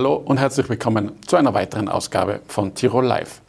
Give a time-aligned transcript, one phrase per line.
[0.00, 3.42] Hallo und herzlich willkommen zu einer weiteren Ausgabe von Tirol Live.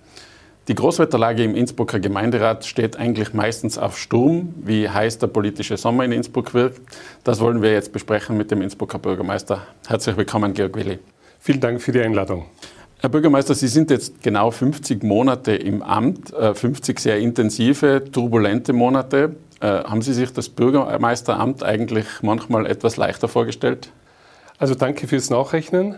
[0.68, 4.54] Die Großwetterlage im Innsbrucker Gemeinderat steht eigentlich meistens auf Sturm.
[4.58, 6.82] Wie heiß der politische Sommer in Innsbruck wirkt,
[7.24, 9.66] das wollen wir jetzt besprechen mit dem Innsbrucker Bürgermeister.
[9.88, 11.00] Herzlich willkommen, Georg Willi.
[11.40, 12.48] Vielen Dank für die Einladung.
[13.00, 18.74] Herr Bürgermeister, Sie sind jetzt genau 50 Monate im Amt, 50 äh, sehr intensive, turbulente
[18.74, 19.38] Monate.
[19.62, 23.94] Äh, haben Sie sich das Bürgermeisteramt eigentlich manchmal etwas leichter vorgestellt?
[24.58, 25.96] Also danke fürs Nachrechnen.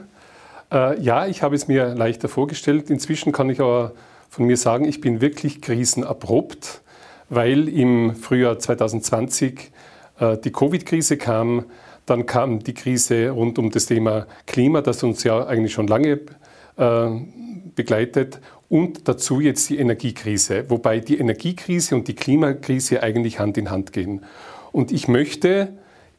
[0.74, 2.90] Äh, ja, ich habe es mir leichter vorgestellt.
[2.90, 3.94] Inzwischen kann ich aber
[4.30, 6.82] von mir sagen, ich bin wirklich krisenerprobt,
[7.30, 9.72] weil im Frühjahr 2020
[10.46, 11.66] die Covid-Krise kam.
[12.06, 16.20] Dann kam die Krise rund um das Thema Klima, das uns ja eigentlich schon lange
[16.78, 17.10] äh,
[17.76, 23.70] begleitet und dazu jetzt die Energiekrise, wobei die Energiekrise und die Klimakrise eigentlich Hand in
[23.70, 24.22] Hand gehen.
[24.72, 25.70] Und ich möchte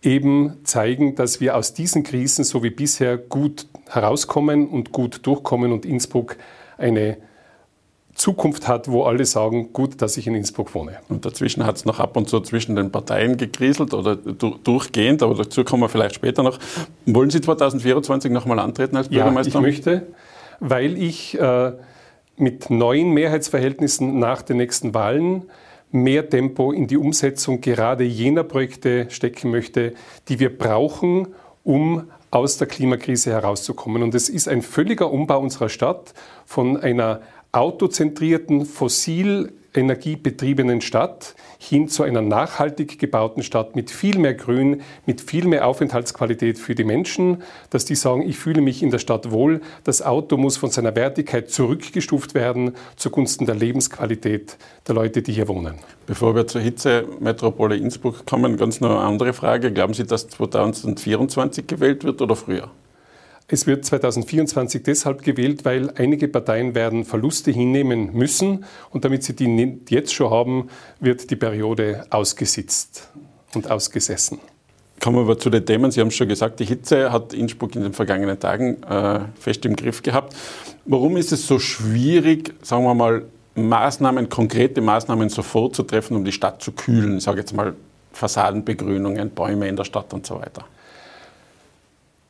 [0.04, 5.72] eben zeigen, dass wir aus diesen Krisen so wie bisher gut herauskommen und gut durchkommen
[5.72, 6.36] und Innsbruck
[6.78, 7.16] eine
[8.14, 10.98] Zukunft hat, wo alle sagen, gut, dass ich in Innsbruck wohne.
[11.08, 15.34] Und dazwischen hat es noch ab und zu zwischen den Parteien gekriselt oder durchgehend, aber
[15.34, 16.58] dazu kommen wir vielleicht später noch.
[17.06, 19.54] Wollen Sie 2024 nochmal antreten als Bürgermeister?
[19.54, 20.06] Ja, ich möchte
[20.60, 21.72] weil ich äh,
[22.36, 25.44] mit neuen Mehrheitsverhältnissen nach den nächsten Wahlen
[25.94, 29.94] mehr Tempo in die Umsetzung gerade jener Projekte stecken möchte,
[30.28, 31.28] die wir brauchen,
[31.62, 34.02] um aus der Klimakrise herauszukommen.
[34.02, 36.12] Und es ist ein völliger Umbau unserer Stadt
[36.44, 44.34] von einer autozentrierten, fossil energiebetriebenen Stadt hin zu einer nachhaltig gebauten Stadt mit viel mehr
[44.34, 48.90] Grün, mit viel mehr Aufenthaltsqualität für die Menschen, dass die sagen, ich fühle mich in
[48.90, 49.60] der Stadt wohl.
[49.84, 55.48] Das Auto muss von seiner Wertigkeit zurückgestuft werden zugunsten der Lebensqualität der Leute, die hier
[55.48, 55.74] wohnen.
[56.06, 59.72] Bevor wir zur Hitzemetropole Innsbruck kommen, ganz noch eine andere Frage.
[59.72, 62.70] Glauben Sie, dass 2024 gewählt wird oder früher?
[63.46, 69.36] Es wird 2024 deshalb gewählt, weil einige Parteien werden Verluste hinnehmen müssen und damit sie
[69.36, 73.10] die jetzt schon haben, wird die Periode ausgesitzt
[73.54, 74.38] und ausgesessen.
[75.00, 75.90] Kommen wir aber zu den Themen.
[75.90, 79.66] Sie haben es schon gesagt, die Hitze hat Innsbruck in den vergangenen Tagen äh, fest
[79.66, 80.34] im Griff gehabt.
[80.86, 83.24] Warum ist es so schwierig, sagen wir mal,
[83.56, 87.18] Maßnahmen, konkrete Maßnahmen sofort zu treffen, um die Stadt zu kühlen?
[87.18, 87.74] Ich sage jetzt mal
[88.12, 90.64] Fassadenbegrünungen, Bäume in der Stadt und so weiter.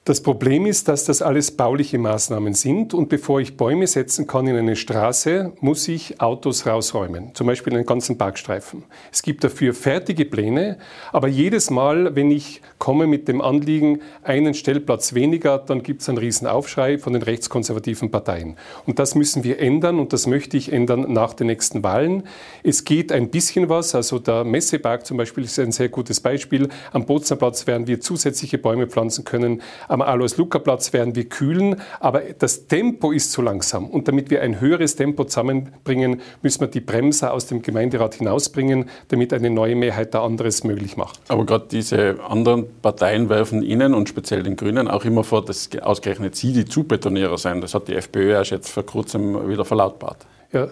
[0.07, 4.47] Das Problem ist, dass das alles bauliche Maßnahmen sind und bevor ich Bäume setzen kann
[4.47, 8.85] in eine Straße, muss ich Autos rausräumen, zum Beispiel einen ganzen Parkstreifen.
[9.11, 10.77] Es gibt dafür fertige Pläne,
[11.11, 16.11] aber jedes Mal, wenn ich komme mit dem Anliegen, einen Stellplatz weniger, dann gibt es
[16.11, 18.59] einen riesen Aufschrei von den rechtskonservativen Parteien.
[18.85, 22.25] Und das müssen wir ändern und das möchte ich ändern nach den nächsten Wahlen.
[22.63, 26.69] Es geht ein bisschen was, also der Messepark zum Beispiel ist ein sehr gutes Beispiel.
[26.93, 29.63] Am Boznerplatz werden wir zusätzliche Bäume pflanzen können
[29.95, 33.89] am Alois-Lucker-Platz werden wir kühlen, aber das Tempo ist zu langsam.
[33.89, 38.91] Und damit wir ein höheres Tempo zusammenbringen, müssen wir die Bremser aus dem Gemeinderat hinausbringen,
[39.09, 41.21] damit eine neue Mehrheit da anderes möglich macht.
[41.29, 45.71] Aber gerade diese anderen Parteien werfen Ihnen und speziell den Grünen auch immer vor, dass
[45.81, 47.61] ausgerechnet Sie die Zubetonierer seien.
[47.61, 50.27] Das hat die FPÖ erst jetzt vor kurzem wieder verlautbart.
[50.53, 50.69] Ja,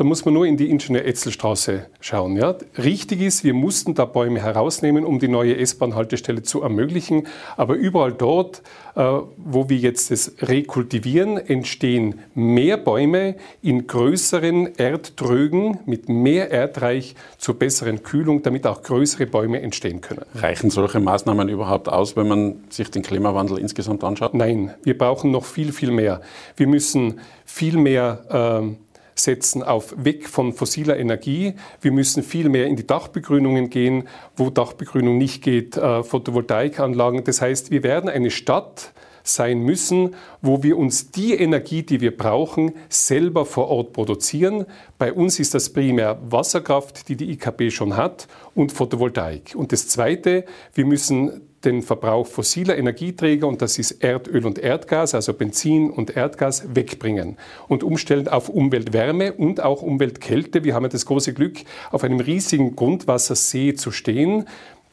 [0.00, 2.34] da muss man nur in die Ingenieur-Etzel-Straße schauen.
[2.34, 2.54] Ja.
[2.78, 7.26] Richtig ist, wir mussten da Bäume herausnehmen, um die neue S-Bahn-Haltestelle zu ermöglichen.
[7.58, 8.62] Aber überall dort,
[8.94, 9.02] äh,
[9.36, 17.58] wo wir jetzt das rekultivieren, entstehen mehr Bäume in größeren Erdtrögen mit mehr Erdreich zur
[17.58, 20.24] besseren Kühlung, damit auch größere Bäume entstehen können.
[20.34, 24.32] Reichen solche Maßnahmen überhaupt aus, wenn man sich den Klimawandel insgesamt anschaut?
[24.32, 26.22] Nein, wir brauchen noch viel, viel mehr.
[26.56, 28.89] Wir müssen viel mehr äh,
[29.22, 31.54] setzen auf weg von fossiler Energie.
[31.80, 37.24] Wir müssen viel mehr in die Dachbegrünungen gehen, wo Dachbegrünung nicht geht, äh, Photovoltaikanlagen.
[37.24, 38.92] Das heißt, wir werden eine Stadt
[39.22, 44.66] sein müssen, wo wir uns die Energie, die wir brauchen, selber vor Ort produzieren.
[44.98, 49.54] Bei uns ist das primär Wasserkraft, die die IKB schon hat, und Photovoltaik.
[49.54, 55.14] Und das Zweite, wir müssen den Verbrauch fossiler Energieträger, und das ist Erdöl und Erdgas,
[55.14, 57.36] also Benzin und Erdgas, wegbringen
[57.68, 60.64] und umstellen auf Umweltwärme und auch Umweltkälte.
[60.64, 61.58] Wir haben ja das große Glück,
[61.90, 64.46] auf einem riesigen Grundwassersee zu stehen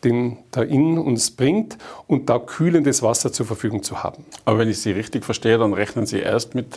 [0.03, 4.25] den da in uns bringt und da kühlendes Wasser zur Verfügung zu haben.
[4.45, 6.67] Aber wenn ich Sie richtig verstehe, dann rechnen Sie erst mit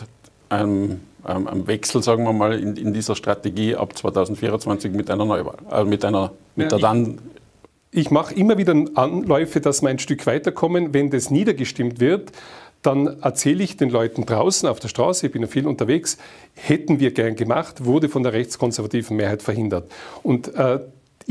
[0.49, 5.57] einem, einem Wechsel, sagen wir mal, in, in, dieser Strategie ab 2024 mit einer Neuwahl,
[5.69, 7.19] also mit einer mit ja, der dann
[7.91, 10.93] ich mache immer wieder Anläufe, dass wir ein Stück weiterkommen.
[10.93, 12.31] Wenn das niedergestimmt wird,
[12.81, 16.17] dann erzähle ich den Leuten draußen auf der Straße, ich bin ja viel unterwegs,
[16.55, 19.91] hätten wir gern gemacht, wurde von der rechtskonservativen Mehrheit verhindert.
[20.23, 20.79] Und äh,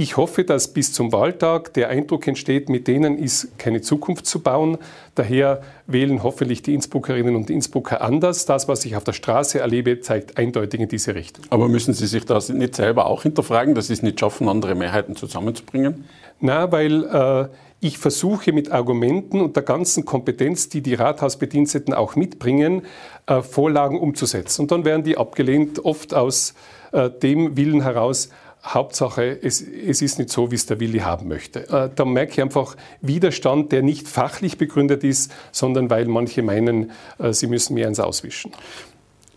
[0.00, 4.41] Ich hoffe, dass bis zum Wahltag der Eindruck entsteht, mit denen ist keine Zukunft zu
[4.41, 4.79] bauen.
[5.14, 8.47] Daher wählen hoffentlich die Innsbruckerinnen und Innsbrucker anders.
[8.47, 11.44] Das, was ich auf der Straße erlebe, zeigt eindeutig in diese Richtung.
[11.50, 14.75] Aber müssen Sie sich das nicht selber auch hinterfragen, dass Sie es nicht schaffen, andere
[14.75, 16.06] Mehrheiten zusammenzubringen?
[16.41, 17.49] Na, weil äh,
[17.81, 22.87] ich versuche mit Argumenten und der ganzen Kompetenz, die die Rathausbediensteten auch mitbringen,
[23.26, 24.62] äh, Vorlagen umzusetzen.
[24.62, 26.55] Und dann werden die abgelehnt, oft aus
[26.93, 28.31] äh, dem Willen heraus,
[28.65, 31.69] Hauptsache, es, es, ist nicht so, wie es der Willi haben möchte.
[31.69, 36.91] Äh, da merke ich einfach Widerstand, der nicht fachlich begründet ist, sondern weil manche meinen,
[37.19, 38.53] äh, sie müssen mehr ins Auswischen.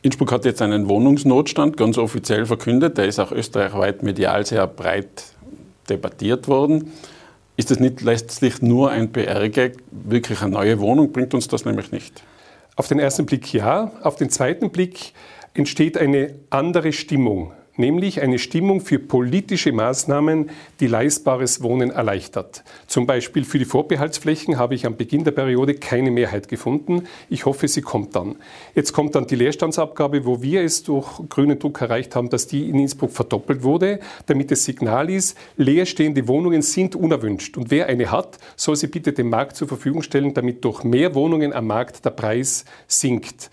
[0.02, 2.98] Innsbruck hat jetzt einen Wohnungsnotstand ganz offiziell verkündet.
[2.98, 5.24] Der ist auch österreichweit medial sehr breit
[5.90, 6.92] debattiert worden.
[7.56, 9.78] Ist das nicht letztlich nur ein PR-Gag?
[9.92, 12.24] Wirklich eine neue Wohnung bringt uns das nämlich nicht.
[12.75, 13.92] Auf den ersten Blick ja.
[14.02, 15.14] Auf den zweiten Blick
[15.54, 20.50] entsteht eine andere Stimmung nämlich eine Stimmung für politische Maßnahmen,
[20.80, 22.64] die leistbares Wohnen erleichtert.
[22.88, 27.08] Zum Beispiel für die Vorbehaltsflächen habe ich am Beginn der Periode keine Mehrheit gefunden.
[27.30, 28.36] Ich hoffe, sie kommt dann.
[28.75, 32.70] Jetzt kommt dann die Leerstandsabgabe, wo wir es durch grünen Druck erreicht haben, dass die
[32.70, 37.58] in Innsbruck verdoppelt wurde, damit das Signal ist, leerstehende Wohnungen sind unerwünscht.
[37.58, 41.16] Und wer eine hat, soll sie bitte dem Markt zur Verfügung stellen, damit durch mehr
[41.16, 43.50] Wohnungen am Markt der Preis sinkt.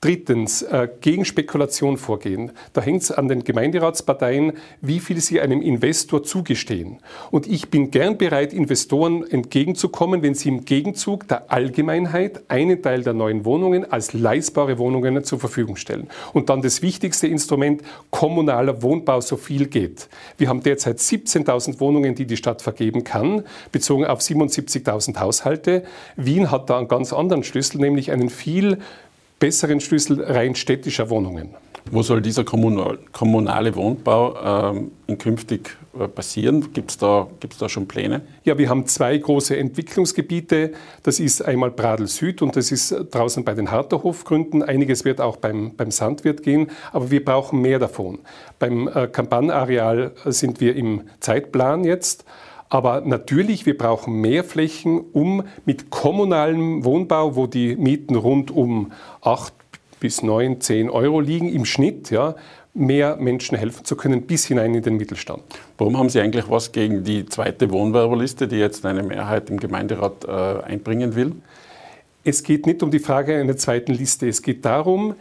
[0.00, 2.52] Drittens, äh, gegen Spekulation vorgehen.
[2.74, 4.52] Da hängt es an den Gemeinderatsparteien,
[4.82, 6.98] wie viel sie einem Investor zugestehen.
[7.30, 13.02] Und ich bin gern bereit, Investoren entgegenzukommen, wenn sie im Gegenzug der Allgemeinheit einen Teil
[13.02, 16.08] der neuen Wohnungen als leistbare Wohnungen zur Verfügung stellen.
[16.34, 20.08] Und dann das wichtigste Instrument, kommunaler Wohnbau, so viel geht.
[20.36, 25.84] Wir haben derzeit 17.000 Wohnungen, die die Stadt vergeben kann, bezogen auf 77.000 Haushalte.
[26.16, 28.78] Wien hat da einen ganz anderen Schlüssel, nämlich einen viel
[29.44, 31.50] besseren Schlüssel rein städtischer Wohnungen.
[31.90, 36.72] Wo soll dieser kommunale Wohnbau ähm, in künftig äh, passieren?
[36.72, 38.22] Gibt es da, gibt's da schon Pläne?
[38.44, 40.72] Ja, wir haben zwei große Entwicklungsgebiete.
[41.02, 44.62] Das ist einmal Bradl Süd und das ist draußen bei den Harterhofgründen.
[44.62, 48.20] Einiges wird auch beim, beim Sandwirt gehen, aber wir brauchen mehr davon.
[48.58, 52.24] Beim äh, Kampanareal sind wir im Zeitplan jetzt.
[52.74, 58.90] Aber natürlich, wir brauchen mehr Flächen, um mit kommunalem Wohnbau, wo die Mieten rund um
[59.20, 59.54] 8
[60.00, 62.34] bis 9, 10 Euro liegen im Schnitt, ja,
[62.74, 65.44] mehr Menschen helfen zu können, bis hinein in den Mittelstand.
[65.78, 70.24] Warum haben Sie eigentlich was gegen die zweite Wohnwerberliste, die jetzt eine Mehrheit im Gemeinderat
[70.24, 71.30] äh, einbringen will?
[72.24, 74.26] Es geht nicht um die Frage einer zweiten Liste.
[74.26, 75.14] Es geht darum,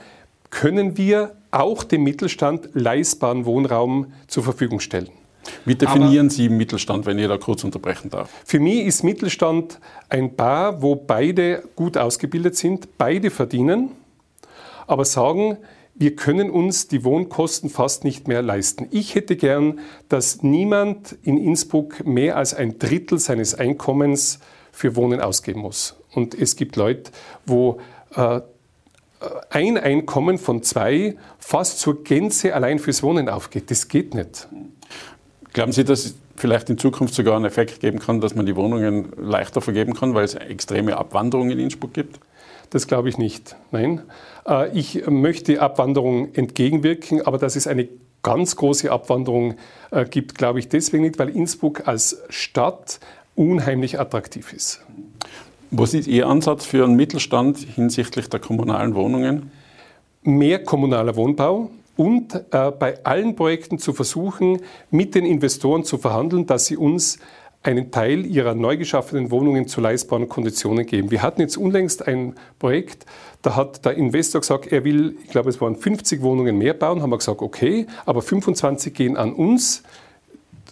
[0.50, 5.10] können wir auch dem Mittelstand leistbaren Wohnraum zur Verfügung stellen?
[5.66, 8.30] Wie definieren Aber Sie Mittelstand, wenn ich da kurz unterbrechen darf?
[8.46, 9.80] Für mich ist Mittelstand
[10.10, 13.92] ein Paar, wo beide gut ausgebildet sind, beide verdienen,
[14.88, 15.58] aber sagen,
[15.96, 18.88] wir können uns die Wohnkosten fast nicht mehr leisten.
[18.92, 19.80] Ich hätte gern,
[20.10, 24.40] dass niemand in Innsbruck mehr als ein Drittel seines Einkommens
[24.72, 25.96] für Wohnen ausgeben muss.
[26.14, 27.12] Und es gibt Leute,
[27.46, 27.80] wo
[28.16, 28.42] äh,
[29.52, 33.70] ein Einkommen von zwei fast zur Gänze allein fürs Wohnen aufgeht.
[33.70, 34.48] Das geht nicht.
[35.54, 38.56] Glauben Sie, dass es vielleicht in Zukunft sogar einen Effekt geben kann, dass man die
[38.56, 42.20] Wohnungen leichter vergeben kann, weil es extreme Abwanderung in Innsbruck gibt?
[42.72, 43.56] Das glaube ich nicht.
[43.72, 44.02] Nein.
[44.48, 47.88] Äh, ich möchte Abwanderung entgegenwirken, aber dass es eine
[48.24, 49.56] ganz große Abwanderung
[49.92, 53.00] äh, gibt, glaube ich deswegen nicht, weil Innsbruck als Stadt
[53.36, 54.82] unheimlich attraktiv ist.
[55.70, 59.52] Was ist Ihr Ansatz für einen Mittelstand hinsichtlich der kommunalen Wohnungen?
[60.24, 66.46] Mehr kommunaler Wohnbau, und äh, bei allen Projekten zu versuchen, mit den Investoren zu verhandeln,
[66.46, 67.20] dass sie uns
[67.64, 71.12] einen Teil ihrer neu geschaffenen Wohnungen zu leistbaren Konditionen geben.
[71.12, 73.06] Wir hatten jetzt unlängst ein Projekt,
[73.42, 77.02] da hat der Investor gesagt, er will, ich glaube, es waren 50 Wohnungen mehr bauen,
[77.02, 79.84] haben wir gesagt, okay, aber 25 gehen an uns.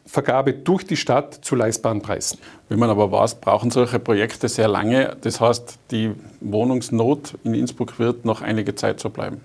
[0.05, 2.39] Vergabe durch die Stadt zu leistbaren Preisen.
[2.67, 5.15] Wenn man aber weiß, brauchen solche Projekte sehr lange.
[5.21, 6.11] Das heißt, die
[6.41, 9.39] Wohnungsnot in Innsbruck wird noch einige Zeit so bleiben.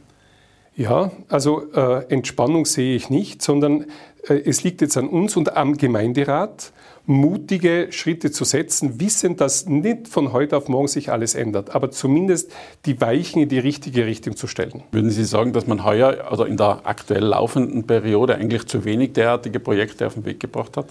[0.76, 3.86] Ja, also äh, Entspannung sehe ich nicht, sondern
[4.28, 6.72] äh, es liegt jetzt an uns und am Gemeinderat,
[7.06, 11.90] mutige Schritte zu setzen, wissen, dass nicht von heute auf morgen sich alles ändert, aber
[11.90, 12.52] zumindest
[12.84, 14.82] die Weichen in die richtige Richtung zu stellen.
[14.90, 19.12] Würden Sie sagen, dass man heuer, also in der aktuell laufenden Periode, eigentlich zu wenig
[19.12, 20.86] derartige Projekte auf den Weg gebracht hat?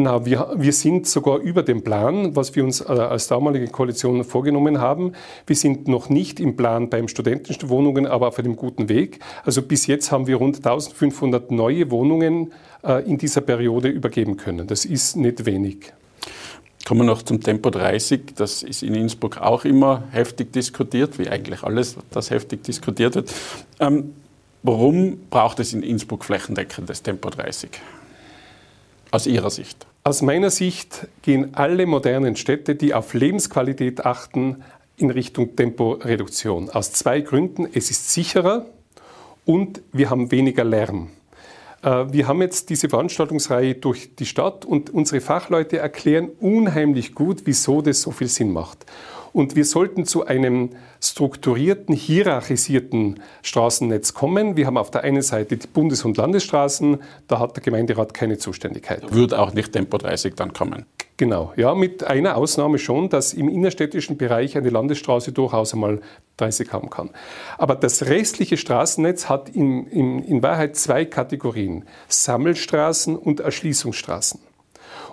[0.00, 4.22] Na, wir, wir sind sogar über dem Plan, was wir uns äh, als damalige Koalition
[4.22, 5.14] vorgenommen haben.
[5.44, 9.18] Wir sind noch nicht im Plan beim Studentenwohnungen, aber auf einem guten Weg.
[9.44, 12.52] Also bis jetzt haben wir rund 1500 neue Wohnungen
[12.84, 14.68] äh, in dieser Periode übergeben können.
[14.68, 15.92] Das ist nicht wenig.
[16.86, 18.36] Kommen wir noch zum Tempo 30.
[18.36, 23.34] Das ist in Innsbruck auch immer heftig diskutiert, wie eigentlich alles, das heftig diskutiert wird.
[23.80, 24.14] Ähm,
[24.62, 27.70] warum braucht es in Innsbruck flächendeckendes Tempo 30?
[29.10, 29.86] Aus Ihrer Sicht?
[30.04, 34.62] Aus meiner Sicht gehen alle modernen Städte, die auf Lebensqualität achten,
[34.96, 36.70] in Richtung Temporeduktion.
[36.70, 37.68] Aus zwei Gründen.
[37.72, 38.66] Es ist sicherer
[39.44, 41.10] und wir haben weniger Lärm.
[41.82, 47.42] Äh, wir haben jetzt diese Veranstaltungsreihe durch die Stadt und unsere Fachleute erklären unheimlich gut,
[47.44, 48.84] wieso das so viel Sinn macht.
[49.32, 50.70] Und wir sollten zu einem
[51.00, 54.56] strukturierten, hierarchisierten Straßennetz kommen.
[54.56, 58.38] Wir haben auf der einen Seite die Bundes- und Landesstraßen, da hat der Gemeinderat keine
[58.38, 59.12] Zuständigkeit.
[59.12, 60.86] Würde auch nicht Tempo 30 dann kommen.
[61.18, 66.00] Genau, ja, mit einer Ausnahme schon, dass im innerstädtischen Bereich eine Landesstraße durchaus einmal
[66.36, 67.10] 30 haben kann.
[67.58, 74.38] Aber das restliche Straßennetz hat in, in, in Wahrheit zwei Kategorien, Sammelstraßen und Erschließungsstraßen.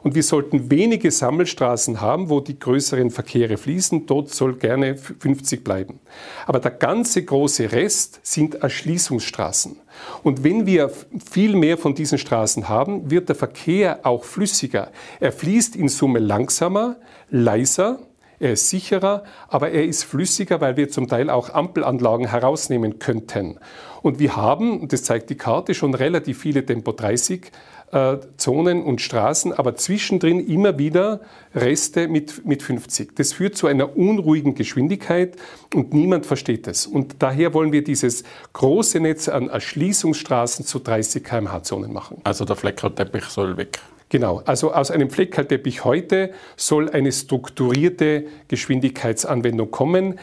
[0.05, 4.05] Und wir sollten wenige Sammelstraßen haben, wo die größeren Verkehre fließen.
[4.05, 5.99] Dort soll gerne 50 bleiben.
[6.45, 9.77] Aber der ganze große Rest sind Erschließungsstraßen.
[10.21, 10.91] Und wenn wir
[11.31, 14.91] viel mehr von diesen Straßen haben, wird der Verkehr auch flüssiger.
[15.19, 16.97] Er fließt in Summe langsamer,
[17.31, 17.97] leiser,
[18.39, 23.59] er ist sicherer, aber er ist flüssiger, weil wir zum Teil auch Ampelanlagen herausnehmen könnten.
[24.01, 27.51] Und wir haben, das zeigt die Karte, schon relativ viele Tempo 30
[27.91, 31.21] äh, Zonen und Straßen, aber zwischendrin immer wieder
[31.53, 33.15] Reste mit, mit 50.
[33.15, 35.35] Das führt zu einer unruhigen Geschwindigkeit
[35.73, 36.85] und niemand versteht es.
[36.85, 38.23] Und daher wollen wir dieses
[38.53, 42.17] große Netz an Erschließungsstraßen zu 30 km/h-Zonen machen.
[42.23, 43.79] Also der Fleckerteppich soll weg.
[44.09, 50.19] Genau, also aus einem Fleckerteppich heute soll eine strukturierte Geschwindigkeitsanwendung kommen.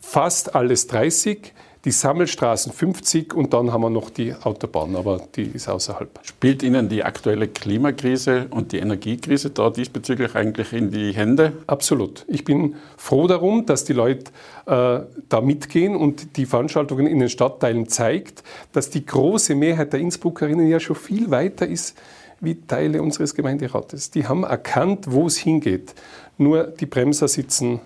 [0.00, 1.52] Fast alles 30
[1.84, 6.20] die Sammelstraßen 50 und dann haben wir noch die Autobahn, aber die ist außerhalb.
[6.22, 11.54] Spielt Ihnen die aktuelle Klimakrise und die Energiekrise da diesbezüglich eigentlich in die Hände?
[11.66, 12.24] Absolut.
[12.28, 14.30] Ich bin froh darum, dass die Leute
[14.66, 20.00] äh, da mitgehen und die Veranstaltungen in den Stadtteilen zeigt, dass die große Mehrheit der
[20.00, 21.96] Innsbruckerinnen ja schon viel weiter ist
[22.42, 24.10] wie Teile unseres Gemeinderates.
[24.10, 25.94] Die haben erkannt, wo es hingeht.
[26.36, 27.80] Nur die Bremser sitzen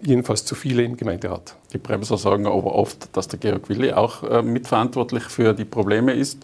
[0.00, 1.56] jedenfalls zu viele im Gemeinderat.
[1.72, 6.12] Die Bremser sagen aber oft, dass der Georg Willi auch äh, mitverantwortlich für die Probleme
[6.12, 6.38] ist.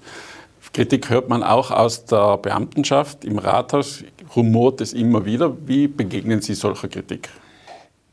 [0.72, 3.24] Kritik hört man auch aus der Beamtenschaft.
[3.24, 4.02] Im Rathaus
[4.34, 5.54] rumort es immer wieder.
[5.66, 7.28] Wie begegnen Sie solcher Kritik?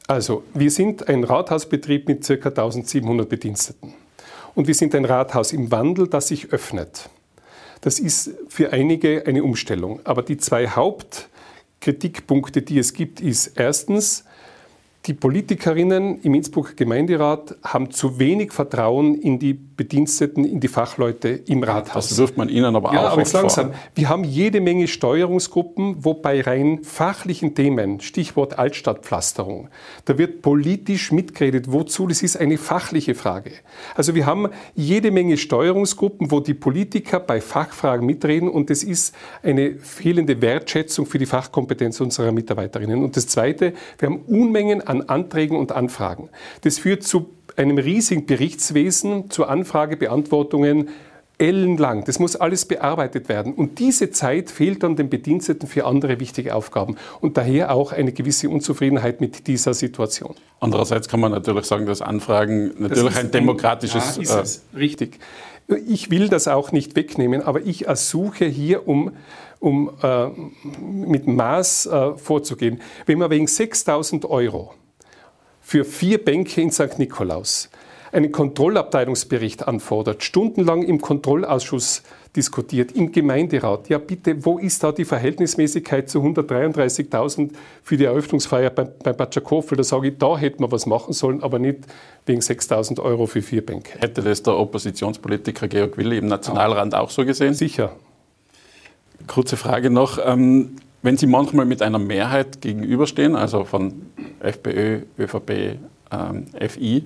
[0.07, 2.49] Also, wir sind ein Rathausbetrieb mit ca.
[2.49, 3.93] 1700 Bediensteten.
[4.55, 7.09] Und wir sind ein Rathaus im Wandel, das sich öffnet.
[7.81, 10.00] Das ist für einige eine Umstellung.
[10.03, 14.25] Aber die zwei Hauptkritikpunkte, die es gibt, ist erstens,
[15.06, 21.29] die Politikerinnen im Innsbrucker Gemeinderat haben zu wenig Vertrauen in die Bediensteten, in die Fachleute
[21.29, 22.10] im Rathaus.
[22.10, 23.68] Das wirft man ihnen aber ja, auch aber jetzt langsam.
[23.68, 23.79] Vor.
[23.96, 29.70] Wir haben jede Menge Steuerungsgruppen, wo bei rein fachlichen Themen, Stichwort Altstadtpflasterung,
[30.03, 31.72] da wird politisch mitgeredet.
[31.72, 32.06] Wozu?
[32.08, 33.51] Das ist eine fachliche Frage.
[33.96, 39.15] Also wir haben jede Menge Steuerungsgruppen, wo die Politiker bei Fachfragen mitreden und das ist
[39.44, 43.01] eine fehlende Wertschätzung für die Fachkompetenz unserer Mitarbeiterinnen.
[43.01, 46.29] Und das Zweite, wir haben Unmengen an Anträgen und Anfragen.
[46.62, 50.89] Das führt zu einem riesigen Berichtswesen, zu Anfragebeantwortungen,
[51.38, 52.03] ellenlang.
[52.03, 53.53] Das muss alles bearbeitet werden.
[53.53, 56.98] Und diese Zeit fehlt dann den Bediensteten für andere wichtige Aufgaben.
[57.22, 60.36] Und daher auch eine gewisse Unzufriedenheit mit dieser Situation.
[60.60, 64.17] Andererseits kann man natürlich sagen, dass Anfragen natürlich das ein demokratisches.
[64.17, 65.19] Ein, ja, ist äh, Richtig.
[65.88, 69.12] Ich will das auch nicht wegnehmen, aber ich ersuche hier, um,
[69.60, 70.29] um äh,
[70.81, 72.81] mit Maß äh, vorzugehen.
[73.05, 74.74] Wenn man wegen 6000 Euro
[75.69, 76.97] für vier Bänke in St.
[76.97, 77.69] Nikolaus
[78.11, 82.01] einen Kontrollabteilungsbericht anfordert, stundenlang im Kontrollausschuss
[82.35, 83.88] diskutiert, im Gemeinderat.
[83.88, 87.51] Ja, bitte, wo ist da die Verhältnismäßigkeit zu 133.000
[87.83, 89.77] für die Eröffnungsfeier bei, bei Batschakofel?
[89.77, 91.81] Da sage ich, da hätte man was machen sollen, aber nicht
[92.25, 93.99] wegen 6.000 Euro für vier Bänke.
[93.99, 97.53] Hätte das der Oppositionspolitiker Georg Willi im Nationalrat auch so gesehen?
[97.53, 97.91] Sicher.
[99.27, 100.17] Kurze Frage noch.
[100.25, 103.94] Ähm, wenn Sie manchmal mit einer Mehrheit gegenüberstehen, also von
[104.39, 105.77] FPÖ, ÖVP,
[106.12, 107.03] ähm, FI,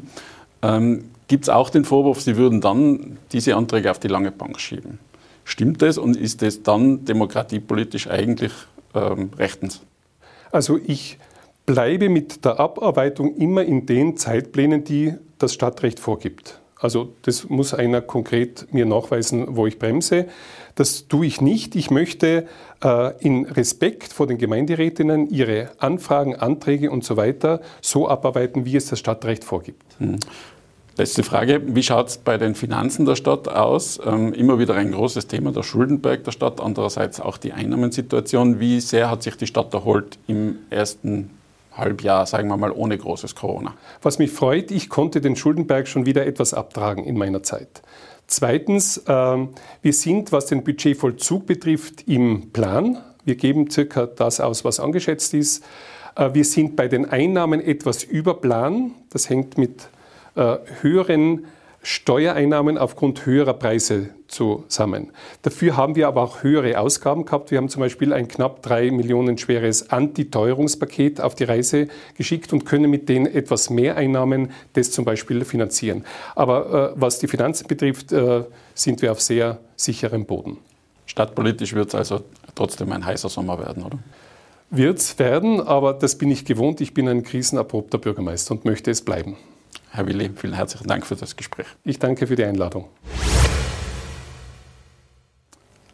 [0.61, 4.59] ähm, gibt es auch den Vorwurf, Sie würden dann diese Anträge auf die lange Bank
[4.59, 4.99] schieben.
[5.45, 8.53] Stimmt das und ist das dann demokratiepolitisch eigentlich
[8.95, 9.81] ähm, rechtens?
[10.51, 11.17] Also ich
[11.65, 16.59] bleibe mit der Abarbeitung immer in den Zeitplänen, die das Stadtrecht vorgibt.
[16.83, 20.25] Also das muss einer konkret mir nachweisen, wo ich bremse.
[20.75, 21.77] Das tue ich nicht.
[21.77, 22.45] Ich möchte
[22.83, 28.75] äh, in Respekt vor den Gemeinderätinnen ihre Anfragen, Anträge und so weiter so abarbeiten, wie
[28.75, 29.83] es das Stadtrecht vorgibt.
[29.99, 30.17] Hm.
[30.97, 31.61] Letzte Frage.
[31.65, 33.99] Wie schaut es bei den Finanzen der Stadt aus?
[34.05, 38.59] Ähm, immer wieder ein großes Thema der Schuldenberg der Stadt, andererseits auch die Einnahmensituation.
[38.59, 41.29] Wie sehr hat sich die Stadt erholt im ersten
[41.75, 43.75] Halbjahr, sagen wir mal, ohne großes Corona.
[44.01, 47.81] Was mich freut, ich konnte den Schuldenberg schon wieder etwas abtragen in meiner Zeit.
[48.27, 49.47] Zweitens, äh,
[49.81, 52.97] wir sind, was den Budgetvollzug betrifft, im Plan.
[53.25, 55.63] Wir geben circa das aus, was angeschätzt ist.
[56.15, 58.91] Äh, wir sind bei den Einnahmen etwas über Plan.
[59.09, 59.89] Das hängt mit
[60.35, 61.45] äh, höheren
[61.85, 65.11] Steuereinnahmen aufgrund höherer Preise zusammen.
[65.41, 67.51] Dafür haben wir aber auch höhere Ausgaben gehabt.
[67.51, 72.65] Wir haben zum Beispiel ein knapp drei Millionen schweres Antiteuerungspaket auf die Reise geschickt und
[72.65, 76.05] können mit den etwas mehr Einnahmen das zum Beispiel finanzieren.
[76.35, 80.59] Aber äh, was die Finanzen betrifft, äh, sind wir auf sehr sicherem Boden.
[81.05, 82.21] Stadtpolitisch wird es also
[82.55, 83.99] trotzdem ein heißer Sommer werden, oder?
[84.69, 86.79] Wird es werden, aber das bin ich gewohnt.
[86.79, 89.35] Ich bin ein krisenerprobter Bürgermeister und möchte es bleiben.
[89.95, 91.67] Herr Willi, vielen herzlichen Dank für das Gespräch.
[91.83, 92.85] Ich danke für die Einladung.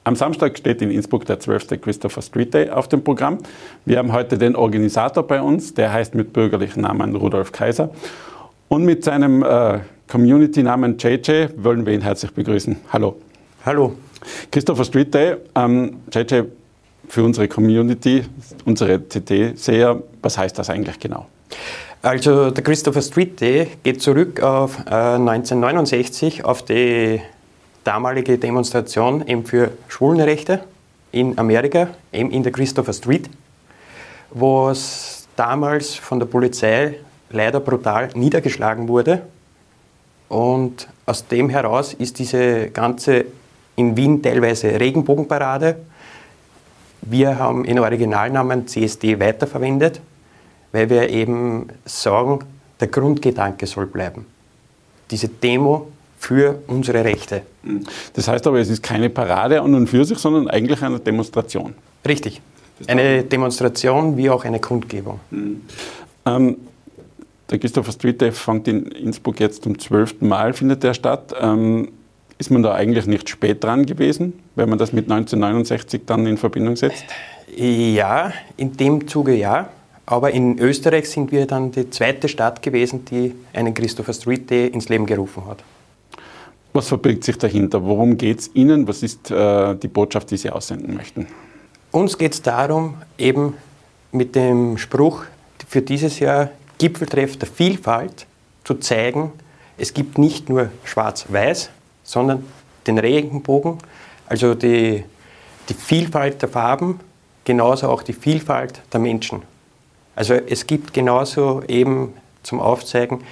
[0.05, 1.81] Am Samstag steht in Innsbruck der 12.
[1.81, 3.39] Christopher Street Day auf dem Programm.
[3.83, 7.89] Wir haben heute den Organisator bei uns, der heißt mit bürgerlichen Namen Rudolf Kaiser.
[8.69, 12.77] Und mit seinem äh, Community-Namen JJ wollen wir ihn herzlich begrüßen.
[12.93, 13.17] Hallo.
[13.65, 13.97] Hallo.
[14.49, 15.35] Christopher Street Day.
[15.55, 16.43] Ähm, JJ,
[17.09, 18.23] für unsere Community,
[18.63, 21.27] unsere CT-Seher, was heißt das eigentlich genau?
[22.01, 27.19] Also der Christopher Street Day geht zurück auf äh, 1969, auf die
[27.83, 30.61] damalige Demonstration eben für Schwulenrechte
[31.11, 33.29] in Amerika, eben in der Christopher Street,
[34.29, 36.95] wo es damals von der Polizei
[37.31, 39.23] leider brutal niedergeschlagen wurde.
[40.29, 43.25] Und aus dem heraus ist diese ganze
[43.75, 45.75] in Wien teilweise Regenbogenparade.
[47.01, 49.99] Wir haben in Originalnamen CSD weiterverwendet
[50.71, 52.39] weil wir eben sagen,
[52.79, 54.25] der Grundgedanke soll bleiben.
[55.11, 57.43] Diese Demo für unsere Rechte.
[58.13, 61.73] Das heißt aber, es ist keine Parade an und für sich, sondern eigentlich eine Demonstration.
[62.07, 62.41] Richtig.
[62.87, 65.19] Eine Demonstration wie auch eine Kundgebung.
[65.31, 65.61] Mhm.
[66.25, 66.57] Ähm,
[67.49, 71.33] der Christopher Street Day fängt in Innsbruck jetzt zum zwölften Mal, findet der statt.
[71.39, 71.89] Ähm,
[72.37, 76.37] ist man da eigentlich nicht spät dran gewesen, wenn man das mit 1969 dann in
[76.37, 77.03] Verbindung setzt?
[77.55, 79.69] Ja, in dem Zuge ja.
[80.09, 84.65] Aber in Österreich sind wir dann die zweite Stadt gewesen, die einen Christopher Street Day
[84.65, 85.63] ins Leben gerufen hat.
[86.73, 87.85] Was verbirgt sich dahinter?
[87.85, 88.87] Worum geht es Ihnen?
[88.87, 91.27] Was ist äh, die Botschaft, die Sie aussenden möchten?
[91.91, 93.53] Uns geht es darum, eben
[94.11, 95.25] mit dem Spruch
[95.67, 98.25] für dieses Jahr Gipfeltreff der Vielfalt
[98.63, 99.31] zu zeigen,
[99.77, 101.69] es gibt nicht nur Schwarz-Weiß,
[102.03, 102.43] sondern
[102.87, 103.77] den Regenbogen,
[104.25, 105.03] also die,
[105.69, 106.99] die Vielfalt der Farben,
[107.45, 109.43] genauso auch die Vielfalt der Menschen.
[110.15, 113.23] Also es gibt genauso eben zum Aufzeigen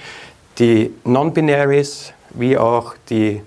[0.60, 3.42] die Non-Binaries wie auch die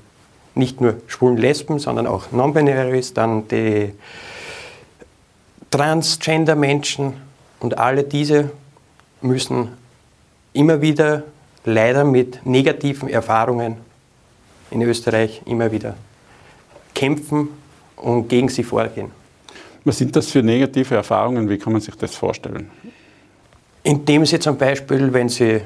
[0.54, 3.92] nicht nur schwulen Lesben, sondern auch Non-Binaries, dann die
[5.70, 7.14] Transgender-Menschen
[7.60, 8.50] und alle diese
[9.20, 9.68] müssen
[10.52, 11.24] immer wieder
[11.64, 13.76] leider mit negativen Erfahrungen
[14.70, 15.94] in Österreich immer wieder
[16.94, 17.48] kämpfen
[17.96, 19.10] und gegen sie vorgehen.
[19.84, 21.48] Was sind das für negative Erfahrungen?
[21.48, 22.70] Wie kann man sich das vorstellen?
[23.82, 25.62] Indem Sie zum Beispiel, wenn Sie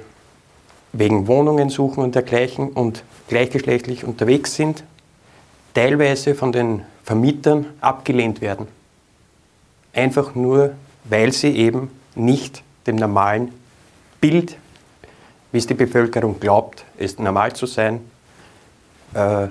[0.93, 4.85] wegen Wohnungen suchen und dergleichen und gleichgeschlechtlich unterwegs sind,
[5.75, 8.69] teilweise von den Vermietern abgelehnt werden.
[9.93, 10.75] Einfach nur,
[11.05, 13.53] weil sie eben nicht dem normalen
[14.21, 14.57] Bild,
[15.53, 18.01] wie es die Bevölkerung glaubt, es normal zu sein,
[19.15, 19.49] äh,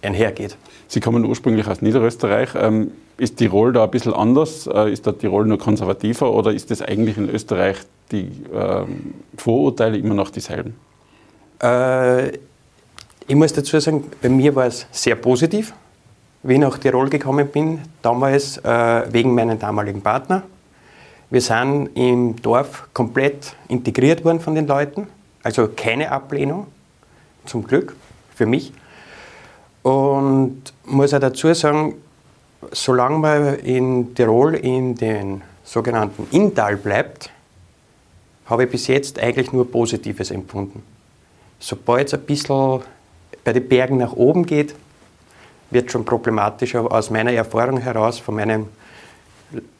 [0.00, 0.56] einhergeht.
[0.88, 2.50] Sie kommen ursprünglich aus Niederösterreich.
[2.54, 4.66] Ähm, ist Tirol da ein bisschen anders?
[4.66, 7.76] Äh, ist da Tirol nur konservativer oder ist das eigentlich in Österreich
[8.10, 10.74] die ähm, Vorurteile immer noch dieselben?
[11.62, 15.74] Äh, ich muss dazu sagen, bei mir war es sehr positiv,
[16.42, 20.42] wie ich nach Tirol gekommen bin, damals äh, wegen meinem damaligen Partner.
[21.28, 25.06] Wir sind im Dorf komplett integriert worden von den Leuten,
[25.42, 26.68] also keine Ablehnung,
[27.44, 27.94] zum Glück
[28.34, 28.72] für mich.
[29.88, 31.94] Und muss auch dazu sagen,
[32.72, 37.30] solange man in Tirol in den sogenannten Inntal bleibt,
[38.44, 40.82] habe ich bis jetzt eigentlich nur Positives empfunden.
[41.58, 42.82] Sobald es ein bisschen
[43.42, 44.74] bei den Bergen nach oben geht,
[45.70, 46.92] wird schon problematischer.
[46.92, 48.66] Aus meiner Erfahrung heraus, von meinen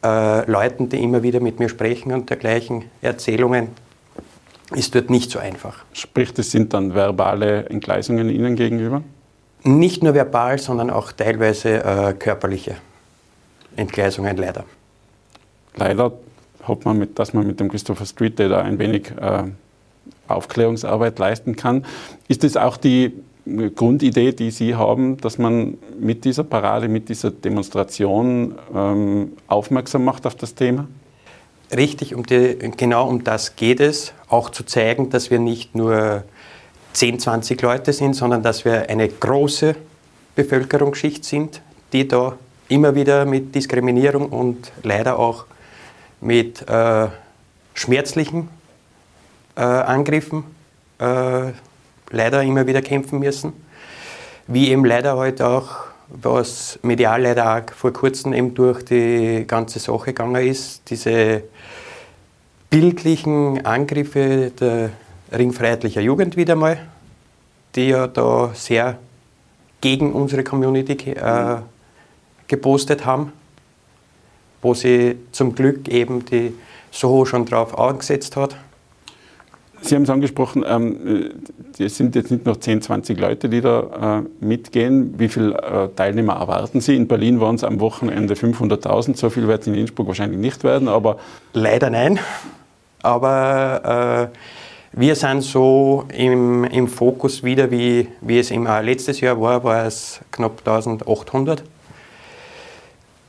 [0.03, 3.67] äh, Leuten, die immer wieder mit mir sprechen und dergleichen Erzählungen,
[4.73, 5.85] ist dort nicht so einfach.
[5.93, 9.03] Sprich, das sind dann verbale Entgleisungen Ihnen gegenüber?
[9.63, 12.75] Nicht nur verbal, sondern auch teilweise äh, körperliche
[13.75, 14.65] Entgleisungen leider.
[15.75, 16.13] Leider
[16.67, 19.43] hofft man, mit, dass man mit dem Christopher Street Day da ein wenig äh,
[20.27, 21.85] Aufklärungsarbeit leisten kann.
[22.27, 23.13] Ist das auch die
[23.75, 30.27] Grundidee, die Sie haben, dass man mit dieser Parade, mit dieser Demonstration ähm, aufmerksam macht
[30.27, 30.87] auf das Thema?
[31.75, 36.23] Richtig, um die, genau um das geht es, auch zu zeigen, dass wir nicht nur
[36.93, 39.75] 10, 20 Leute sind, sondern dass wir eine große
[40.35, 41.61] Bevölkerungsschicht sind,
[41.93, 45.45] die da immer wieder mit Diskriminierung und leider auch
[46.21, 47.07] mit äh,
[47.73, 48.49] schmerzlichen
[49.55, 50.43] äh, Angriffen
[50.99, 51.51] äh,
[52.11, 53.53] leider immer wieder kämpfen müssen.
[54.47, 55.69] Wie eben leider heute halt auch,
[56.09, 61.43] was medial leider auch vor kurzem eben durch die ganze Sache gegangen ist, diese
[62.69, 64.91] bildlichen Angriffe der
[65.31, 66.77] ringfreiheitlicher Jugend wieder mal,
[67.75, 68.97] die ja da sehr
[69.81, 71.57] gegen unsere Community äh,
[72.47, 73.31] gepostet haben,
[74.61, 76.53] wo sie zum Glück eben die
[76.91, 78.55] Soho schon drauf angesetzt hat.
[79.81, 81.31] Sie haben es angesprochen, ähm,
[81.77, 85.17] es sind jetzt nicht noch 10, 20 Leute, die da äh, mitgehen.
[85.17, 86.97] Wie viele äh, Teilnehmer erwarten Sie?
[86.97, 90.65] In Berlin waren es am Wochenende 500.000, so viel wird es in Innsbruck wahrscheinlich nicht
[90.65, 91.17] werden, aber...
[91.53, 92.19] Leider nein,
[93.01, 94.37] aber äh,
[94.91, 99.85] wir sind so im, im Fokus wieder, wie, wie es immer letztes Jahr war, war
[99.85, 101.63] es knapp 1800.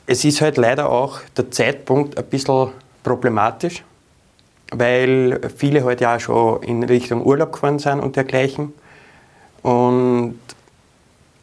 [0.07, 2.69] Es ist halt leider auch der Zeitpunkt ein bisschen
[3.03, 3.83] problematisch,
[4.71, 8.73] weil viele halt ja auch schon in Richtung Urlaub gefahren sind und dergleichen.
[9.61, 10.39] Und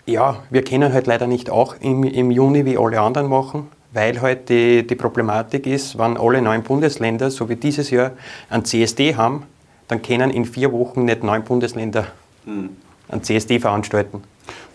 [0.04, 4.20] ja, wir können halt leider nicht auch im, im Juni wie alle anderen machen, weil
[4.20, 8.12] halt die, die Problematik ist, wenn alle neun Bundesländer, so wie dieses Jahr,
[8.50, 9.44] ein CSD haben,
[9.88, 12.06] dann können in vier Wochen nicht neun Bundesländer
[12.44, 12.70] mhm.
[13.08, 14.22] ein CSD veranstalten.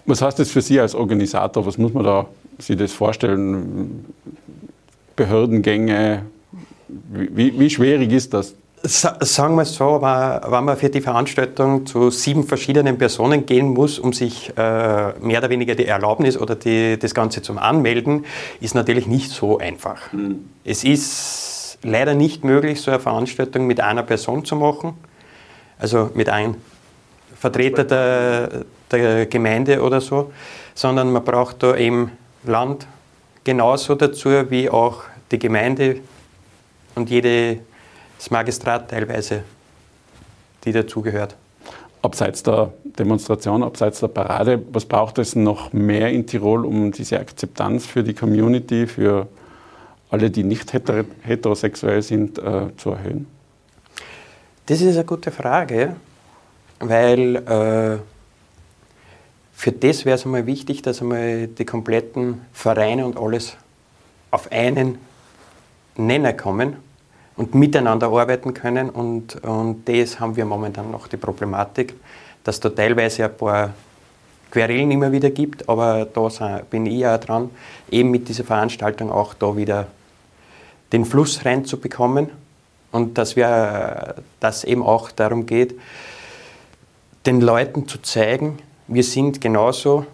[0.05, 1.65] Was heißt das für Sie als Organisator?
[1.65, 2.25] Was muss man da
[2.59, 4.05] sich das vorstellen?
[5.15, 6.23] Behördengänge,
[6.87, 8.55] wie, wie schwierig ist das?
[8.85, 13.97] Sagen wir es so, wenn man für die Veranstaltung zu sieben verschiedenen Personen gehen muss,
[13.97, 18.25] um sich äh, mehr oder weniger die Erlaubnis oder die, das Ganze zum Anmelden,
[18.59, 20.11] ist natürlich nicht so einfach.
[20.11, 20.49] Mhm.
[20.65, 21.52] Es ist
[21.83, 24.93] leider nicht möglich, so eine Veranstaltung mit einer Person zu machen,
[25.77, 26.55] also mit einem
[27.37, 30.31] Vertreter der, der Gemeinde oder so,
[30.73, 32.11] sondern man braucht da eben
[32.43, 32.87] Land
[33.43, 35.97] genauso dazu wie auch die Gemeinde
[36.95, 37.59] und jedes
[38.29, 39.43] Magistrat teilweise,
[40.63, 41.35] die dazugehört.
[42.01, 47.19] Abseits der Demonstration, abseits der Parade, was braucht es noch mehr in Tirol, um diese
[47.19, 49.27] Akzeptanz für die Community, für
[50.13, 53.25] alle, die nicht heterosexuell sind, äh, zu erhöhen?
[54.67, 55.95] Das ist eine gute Frage,
[56.79, 57.97] weil äh,
[59.53, 63.57] für das wäre es einmal wichtig, dass einmal die kompletten Vereine und alles
[64.29, 64.99] auf einen
[65.97, 66.75] Nenner kommen
[67.35, 68.91] und miteinander arbeiten können.
[68.91, 71.95] Und, und das haben wir momentan noch die Problematik,
[72.43, 73.73] dass da teilweise ein paar
[74.51, 77.49] Querelen immer wieder gibt, aber da bin ich ja dran,
[77.89, 79.87] eben mit dieser Veranstaltung auch da wieder
[80.93, 82.29] den Fluss reinzubekommen
[82.91, 85.75] und dass wir, dass eben auch darum geht,
[87.25, 90.05] den Leuten zu zeigen, wir sind genauso,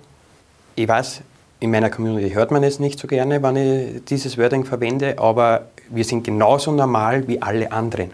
[0.75, 1.21] ich weiß,
[1.59, 5.67] in meiner Community hört man es nicht so gerne, wenn ich dieses Wording verwende, aber
[5.89, 8.11] wir sind genauso normal wie alle anderen.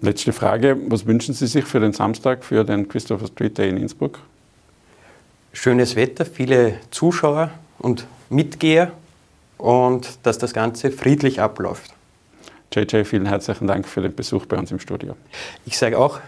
[0.00, 3.76] Letzte Frage, was wünschen Sie sich für den Samstag, für den Christopher Street Day in
[3.76, 4.18] Innsbruck?
[5.52, 8.92] Schönes Wetter, viele Zuschauer und Mitgeher
[9.60, 11.92] und dass das Ganze friedlich abläuft.
[12.72, 15.16] JJ, vielen herzlichen Dank für den Besuch bei uns im Studio.
[15.66, 16.20] Ich sage auch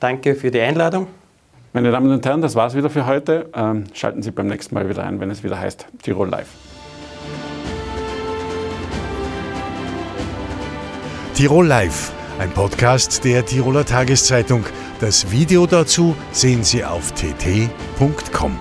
[0.00, 1.06] danke für die Einladung.
[1.72, 3.50] Meine Damen und Herren, das war's wieder für heute.
[3.54, 6.48] Ähm, schalten Sie beim nächsten Mal wieder ein, wenn es wieder heißt Tirol Live.
[11.34, 14.64] Tirol Live, ein Podcast der Tiroler Tageszeitung.
[15.00, 18.58] Das Video dazu sehen Sie auf tt.com.